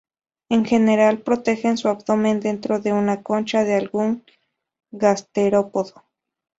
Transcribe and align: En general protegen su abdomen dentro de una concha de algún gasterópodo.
En 0.49 0.65
general 0.65 1.19
protegen 1.21 1.77
su 1.77 1.87
abdomen 1.87 2.39
dentro 2.39 2.79
de 2.79 2.91
una 2.91 3.21
concha 3.21 3.63
de 3.65 3.75
algún 3.75 4.23
gasterópodo. 4.89 6.03